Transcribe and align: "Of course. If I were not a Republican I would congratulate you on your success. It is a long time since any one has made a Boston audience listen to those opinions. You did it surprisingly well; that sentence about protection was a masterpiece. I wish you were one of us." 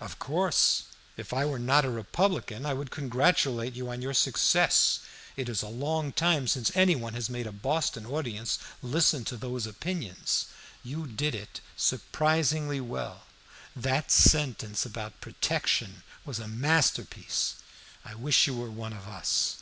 "Of 0.00 0.20
course. 0.20 0.84
If 1.16 1.32
I 1.32 1.44
were 1.44 1.58
not 1.58 1.84
a 1.84 1.90
Republican 1.90 2.64
I 2.64 2.72
would 2.72 2.92
congratulate 2.92 3.72
you 3.74 3.90
on 3.90 4.00
your 4.00 4.14
success. 4.14 5.00
It 5.36 5.48
is 5.48 5.60
a 5.60 5.66
long 5.66 6.12
time 6.12 6.46
since 6.46 6.70
any 6.76 6.94
one 6.94 7.14
has 7.14 7.28
made 7.28 7.48
a 7.48 7.50
Boston 7.52 8.06
audience 8.06 8.60
listen 8.80 9.24
to 9.24 9.36
those 9.36 9.66
opinions. 9.66 10.46
You 10.84 11.08
did 11.08 11.34
it 11.34 11.60
surprisingly 11.76 12.80
well; 12.80 13.24
that 13.74 14.12
sentence 14.12 14.86
about 14.86 15.20
protection 15.20 16.04
was 16.24 16.38
a 16.38 16.46
masterpiece. 16.46 17.56
I 18.04 18.14
wish 18.14 18.46
you 18.46 18.54
were 18.56 18.70
one 18.70 18.92
of 18.92 19.08
us." 19.08 19.56